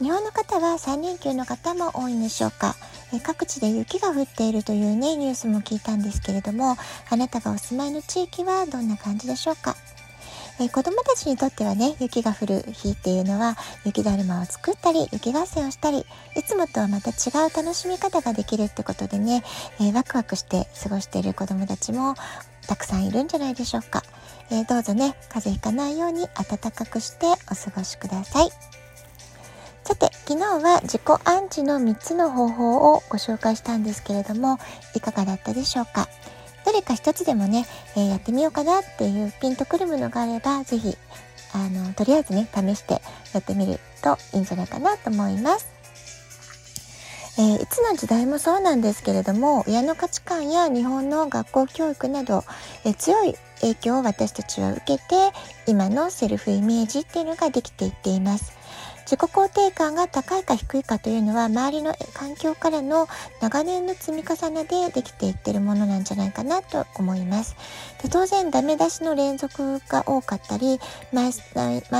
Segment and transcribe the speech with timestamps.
[0.00, 2.76] 日本の方は3連休の方も多いんでしょうか？
[3.12, 6.76] え各地で雪が降っているというね、ニュースも聞いたんですけれども、
[7.10, 9.74] あなたがお住まいの地域はどんな感じでしょうか？
[10.60, 16.06] え子供たちにとってはね、雪が降る日っていうのは、雪だるまを作ったり、雪合戦をしたり、
[16.36, 19.42] いつもとはまた違う楽しみ方ができるってことでね、
[19.80, 22.14] え、ワクワクして過ごしている子供たちも
[22.66, 24.02] たくさんいるんじゃないでしょうか？
[24.50, 28.50] えー、どうぞね、風邪ひかないように暖かくしてお過ごしください。
[29.88, 34.58] さて、昨日は自己暗示の3つの方法をご紹介したんですけれども、
[34.94, 36.10] いかがだったでしょうか？
[36.66, 37.64] どれか一つでもね、
[37.96, 40.94] えー、やってみようかなっていうピンとくるものがあれば、ぜひ、
[41.54, 43.00] あの、とりあえずね、試して
[43.32, 45.70] やってみるといいんじゃないかなと思います。
[47.38, 52.42] えー、いつの時代もそうなんですけれども親の価値観や日本の学校教育など、
[52.84, 55.04] えー、強い影響を私たちは受けて
[55.68, 58.58] 今のセルフイメージっていうのができていっています。
[59.08, 63.08] 自己肯定感が高いか低いかというのは周りの環境からの
[63.40, 67.56] 長年の積み重ねでできていってるものなんじゃないかなと思います。
[68.02, 70.78] で当然ダメ出しの連続が多かったり
[71.14, 71.22] マ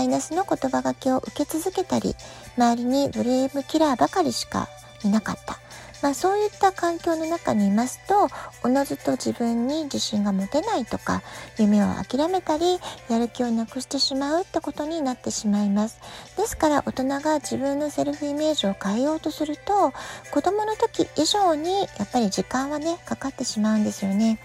[0.02, 2.14] イナスの言葉がけを受け続けたり
[2.58, 4.68] 周りにドリームキラーばかりしか
[5.02, 5.58] いなかった。
[6.02, 8.28] まあ、そういった環境の中にいますと
[8.62, 11.22] おのずと自分に自信が持てないとか
[11.58, 16.00] 夢を諦めたりやる気をなくしてしまうってことになってしまいます。
[16.36, 19.92] ですから大人が自分のセルフイメージを変えようとすると
[20.30, 24.38] 子供の時以上にやっぱり時間はねかかってしまうんですよね。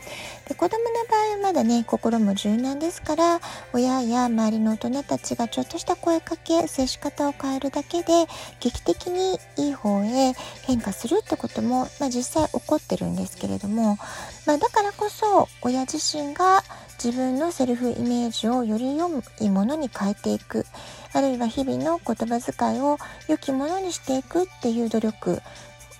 [0.47, 3.39] で子供の場合はまだね心も柔軟ですから
[3.71, 8.25] 親や周りの大人たちがちょっとした声かけ接し方を変えるだけで
[8.59, 10.33] 劇的にいい方へ
[10.63, 13.97] 変化するってことも、まあ、実際起こってるんですけれども、
[14.45, 16.61] まあ、だからこそ親自身が
[17.03, 19.09] 自分のセルフイメージをより良
[19.41, 20.65] いものに変えていく
[21.13, 25.41] あるいは日々の言葉遣いを良きものにしていくっていう努力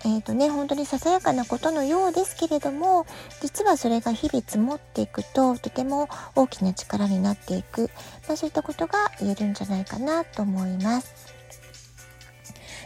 [0.05, 3.05] えーとね、本当にささやかなことのようですけれども
[3.41, 7.89] 実はそれが日々積もっていくととても大きな力になっていく、
[8.27, 11.32] まあ、そういったことが言えるんじゃないかなと思います。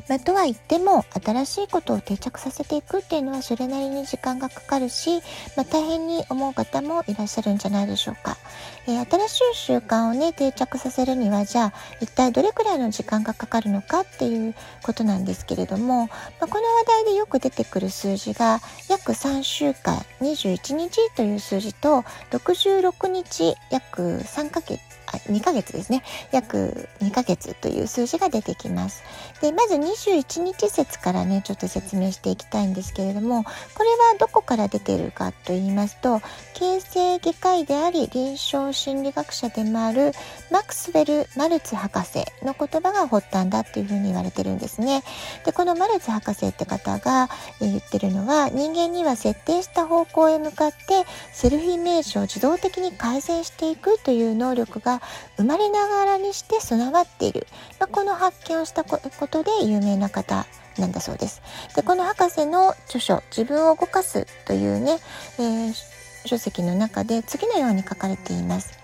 [0.08, 5.22] まあ、とは言っても新しいことを定着させていくっていうのはそれなりに時間がかかるし、
[5.56, 8.38] まあ、大変に思う方もいらっしゃるんじゃないでしょうか。
[8.88, 26.04] えー、新しい習慣をね定着させるにはじゃあ一体どれくらいの時間がかかるのかっていうことなんですけれども、まあ、この話題でよく出てくる数字が約3週間21日という数字と66日約3ヶ月2ヶ月ですね。
[26.32, 29.04] 約2ヶ月という数字が出てきます。
[29.42, 36.22] で、まず21日説からね、ちょっと説明していきたいんですけれども、これはどこから出てるかと言いますと、
[36.54, 40.12] 形成外科医であり臨床心理学者でもある
[40.52, 45.04] マクスウェル・マルツ博士の言葉が発端だっていうふうに言われてるんですね。
[45.46, 47.30] で、このマルツ博士って方が
[47.60, 54.97] 言ってるのは、人間には設定した方向へ向かってセルフイメージを自動的に改善していくという能力が
[55.38, 57.48] 生まれながらにして備わっている、
[57.80, 60.46] まあ、この発見をしたことで有名な方
[60.78, 61.42] なんだそうです。
[61.76, 65.00] でこの博士の著書「自分を動かす」というね、
[65.40, 65.74] えー、
[66.26, 68.78] 書籍の中で次のように書かれています。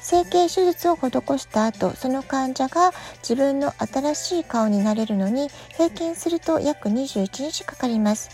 [0.00, 2.92] 整形手術を施した後その患者が
[3.22, 8.28] 自分の新しい顔になれるのに平均すると約21日かかります。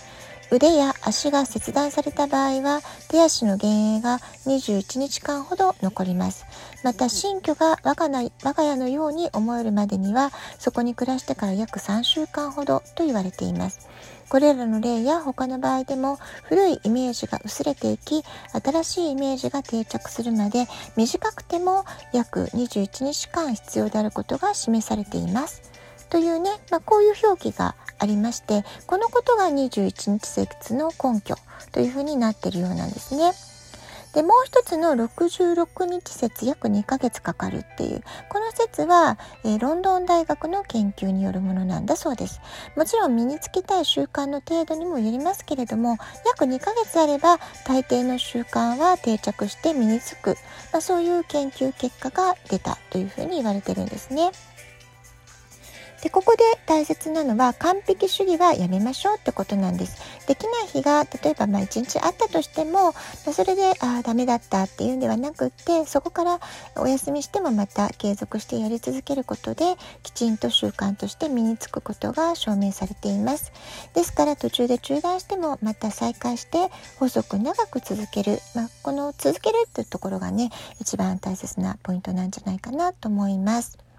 [0.52, 6.44] 腕や足が切断された場合は手足の幻影が21日間ほど残ります。
[6.82, 13.88] また新居が我が我が家のように思えるまでにはそこに暮らしてから約3週間ほどと言われています。
[14.28, 18.22] これらの例や他の場合でも古いイメージが薄れていき
[18.52, 20.66] 新しいイメージが定着するまで
[20.96, 25.62] 短くても約21日間必要であることが示されています。
[26.10, 31.36] というね、まあ、こういう表記がありましてこのことが21日説の根拠
[31.72, 33.32] というふうになっているようなんですね。
[34.14, 42.40] でもう一つの66日説約2ヶ月かかるっていうこの説は、えー、ロンドン大学の研究によるものなんだそうです
[42.76, 50.30] もちろん身につけたい習慣の程度にもよりますけれども約2ヶ月あれば大抵の習慣は定着して身につく、
[50.72, 54.32] まあ、そういう研究結果が出たというふうに言われてるんですね。
[56.02, 60.00] でここで大切なのは完璧主義はやめましょうってことなんです。
[60.26, 62.94] できない日が例えばまあ1日あったとしても、
[63.26, 66.40] ま、それでああダメだったっていうんではなくってそこから
[66.76, 73.52] お休みしてもまた継続してやり続けることできちんと習慣として身につくことが証明されています。
[73.94, 80.50] ですから途中で中断してもまた再開して細く長く続ける、まあ、この続けるっていうところがね
[80.80, 83.89] 一番大切なポイントなんじゃないかなと思います。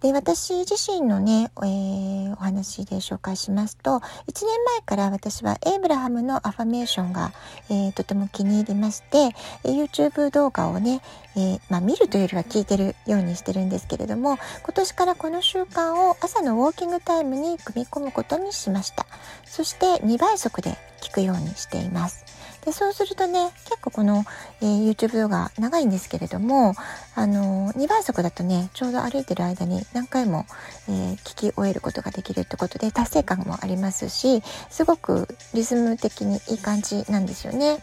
[0.00, 7.32] で私自身のね、えー、お話で紹介しますと1年前から私はエイブラハムのアファメーションが、
[7.70, 9.28] えー、とても気に入りまして
[9.62, 11.02] YouTube 動画をね、
[11.36, 19.06] えー、まあ、見るというよりは聞いてるようにしてるんですけれども今年からこの習慣を朝のウォーキングタイムに組み込むことにしました。
[19.44, 22.41] そして2倍速で聞くようにしています。
[22.64, 24.24] でそうするとね結構この、
[24.60, 26.74] えー、YouTube 動画長いんですけれども
[27.14, 30.46] あの2倍速だとねちょうど歩いてる間に何回も、
[30.88, 37.78] えー、聞き終えることができるってことで達成感もありますしすごくリズム的にいい感じなんですよね。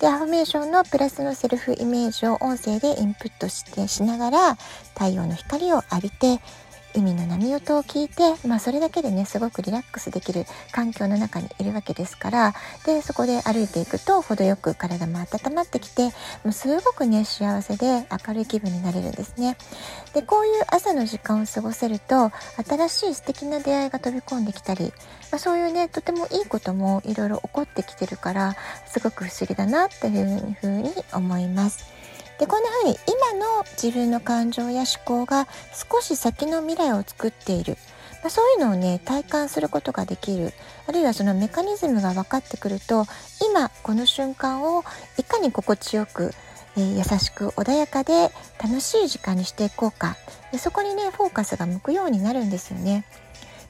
[0.00, 4.54] でアファメーションのプラスのセルフイメージを音声でインプットしてしながら
[4.94, 6.40] 太陽の光を浴びて
[6.94, 12.54] 海の波音を聞いて、まあ、それだけでねすごくリラックスできる環境の中にいるわけですから
[12.84, 16.04] でそこで歩いていくと程よく体も温まってきて
[16.44, 19.56] もうすごくね幸せで明るい気分になれるんですね。
[20.14, 22.30] でこういう朝の時間を過ごせると
[22.66, 24.92] 新しい素敵な出会いが飛び込んできたり、
[25.30, 28.56] まあ、そういうねとてもいいこともいろいろ起こってきてるから
[28.86, 31.91] すごく不思議だなっていうふうに思います。
[32.42, 37.76] でこんな風に今の自分の感情や思考が少し先の未来を作っている、
[38.20, 40.52] まあ、そういうのをね体感することができる。
[40.88, 43.04] あるいはそのメカニズムが分かってくると
[43.48, 44.82] 今この瞬間を
[45.18, 46.32] いかに心地よく
[46.74, 48.30] えー、優しく穏やかで
[48.60, 50.16] 楽しい時間にしていこうか。
[50.50, 53.04] でそこにねフォーカスが向くようになるんですよね。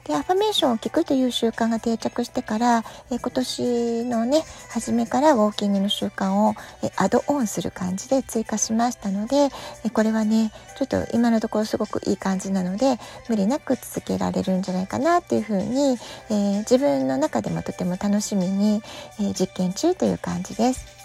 [0.05, 9.49] でアファメーションを聞くという習慣が定着してから、え今年のね初めからウォーキングの習慣を、えアドオンする感じで追加しましたので、
[9.85, 12.97] えこれはねちょっと今のところすごくいい感じなので
[13.29, 15.97] 無理なく続けられるんじゃないかなっていうふうに、
[16.29, 18.81] えー、自分の中でもとても楽しみに、
[19.19, 21.02] えー、実験中という感じです。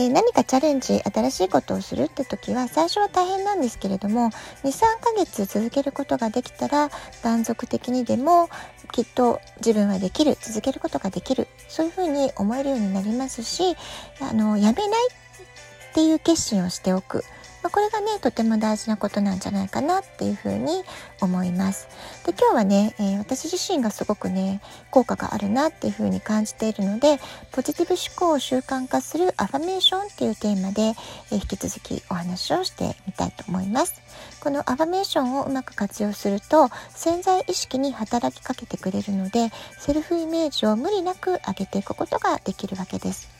[0.00, 4.30] えー、何かチャレンジ新しいことをするって時は最初は大変なんですけれども
[4.64, 6.88] 23ヶ月続けることができたら
[7.22, 8.48] 断続的にでも
[8.92, 13.76] きっと自分はできる続けることができるそういうふうに思えるようになりますし
[14.22, 17.22] あのやめないっていう決心をしておく。
[17.62, 20.82] まあ、これがねとても大事なことなんじゃないかなっていうふうに
[21.20, 21.88] 思います。
[22.24, 24.60] で今日はね、えー、私自身がすごくね
[24.90, 27.18] 効果があるなっていうふうに感じているので
[27.52, 34.00] ポジティブ思考を習慣化するアファメーションっていうテーマで、えー、引き続きお話をしてみたいと思います。
[34.40, 43.39] このアファメーションをうまく活用すると潜在意識に働きかけてくれるのでセルフイメージを無理なく上げていくことができるわけです。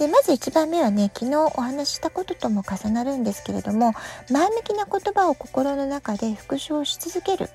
[0.00, 3.92] でまず1番目はね昨日お話ししたこととも重なるんですけれども
[4.30, 7.50] 前向きな言葉を心の中で復唱し続ける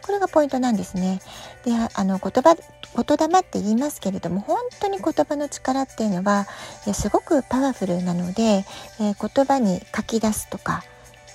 [0.00, 1.20] これがポイントなんですね。
[1.62, 6.46] であの言葉言霊って言いますけれども本当に言葉の力っていうのは
[6.94, 8.64] すごくパワフルなので、
[8.98, 10.82] えー、言葉に書き出すとか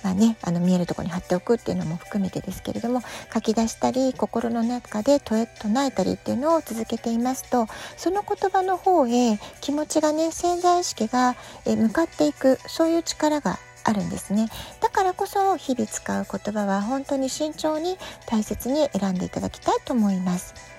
[0.06, 3.02] まあね、あの見えるとこに貼っておくっていうのも含めてですけれども
[3.34, 5.48] 書き出したり心の中で唱
[5.84, 11.34] えたりっていうのを続けていますとその言葉の方へ気持ちがね潜在意識が
[11.66, 14.48] 向かっていくそういう力があるんですね。
[14.80, 20.75] だからこそ日々使う言葉は本当に慎重に大切に選んでいただきたいと思います。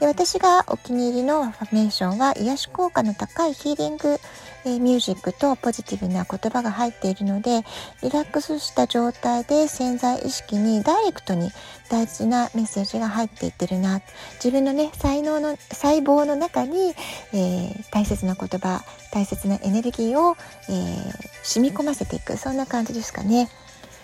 [0.00, 4.18] で私がお気に入りのアファメーションは癒し効果の高いヒーリング
[4.64, 7.62] え、ミュージックとポジティブな言葉が入っているので
[8.02, 11.50] リラックスした状態で潜在意識にダイレクトに
[11.88, 14.00] 大事なメッセージが入っていってるな
[14.34, 16.94] 自分のね才能の細胞の中に、
[17.32, 20.36] えー、大切な言葉大切なエネルギーを、
[20.68, 23.48] えー、染み込ませていくそんな感じですかね。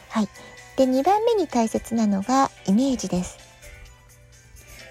[0.08, 0.28] はい、
[0.76, 3.45] で2番目に大切なのがイメージです。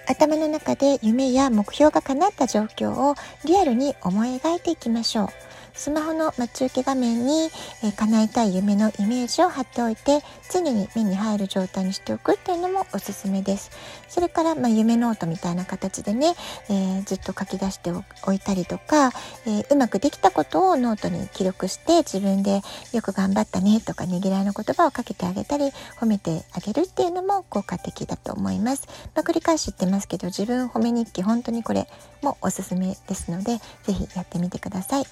[0.08, 5.28] 頭の中で夢や目標が叶った状況をリアルに思い描いていきましょう。
[5.75, 7.50] スマホの待ち受け画面に、
[7.84, 13.72] えー、叶えたい夢のイメージを貼っておいて常に目に入る状態にしておくっていうのもおすすめです。
[14.08, 16.34] それから、まあ、夢ノートみたいな形でね、
[16.70, 17.91] えー、ずっと書き出して
[18.25, 19.12] おいたりとか、
[19.46, 22.62] えー、うまくできたことをノートに記録して自分で
[22.94, 31.88] よく頑張ったねとかねぎらいの言葉をかけてあげたり褒めてあげるっていうのも効果的だと思います、まあ、繰り返し言ってますけど自分褒め日記本当にこれ
[32.22, 35.05] もおすすめですので是非やってみてください。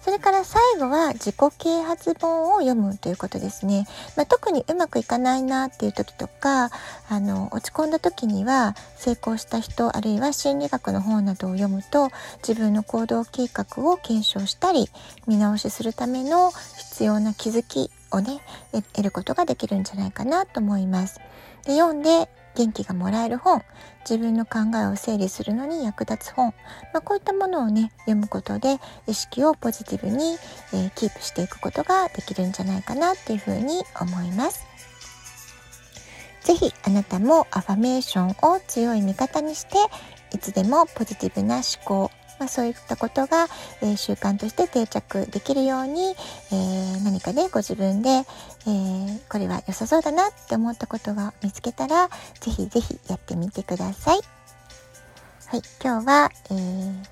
[0.00, 3.86] それから最後は自己啓発本を読むということですね。
[4.16, 6.70] まあ、特にうまくいかないなっていう時とか、
[7.08, 12.10] あの、落ち込んだ時には成功した人、あるいは心理学の本などを読むと
[12.46, 14.88] 自分の行動計画を検証したり、
[15.26, 18.40] 見直しするための必要な気づきをね、
[18.72, 21.20] 得ることができるんじゃないかなと思います。
[21.64, 23.62] で読んで元気がもらえる本
[24.08, 26.54] 自分の考えを整理するのに役立つ本、
[26.92, 30.36] まあ、こういったものをね読むことで意識をポジティブに、
[30.72, 34.66] えー、キープしていくことができるんじゃないかなっていうふうに思います。
[36.42, 39.76] ぜひあなたもアファメーションを強い味方にして
[40.32, 43.46] いつでもポジティブな思考まあ、そういったことが、
[43.82, 46.16] え、習慣として定着できるように、
[46.50, 48.24] え、何かねご自分で、え、
[49.28, 52.08] これは良さそうだなって思ったことが見つけたら
[52.40, 54.20] 是非是非やってみてください。
[55.46, 57.04] はい、今日は、えー、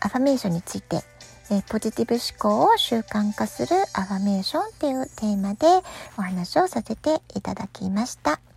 [0.00, 1.02] アファメーションについて
[1.50, 5.66] えポジティブ思考を習慣化するアファメーションっていうテーマで
[6.18, 8.51] お話をさせていただきました。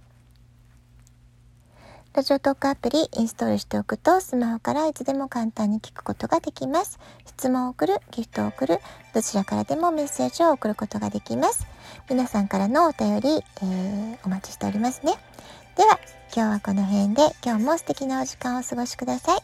[2.15, 6.97] ラジオトークアプリインストールしておくとスマホからいつでも簡単に聞くことができます。
[7.25, 8.79] 質問を送る、ギフトを送る、
[9.13, 11.67] どちらからでもメッセージを送ることができます。
[12.09, 15.15] 皆さんからのお便り、えー、お待ちしておりますね。
[15.75, 15.99] では、
[16.33, 19.39] 今日はこの辺で今日も素敵なお時間をお過ごしください。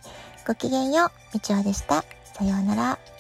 [0.48, 2.06] ごきげんよう、みちおでした。
[2.24, 3.11] さようなら。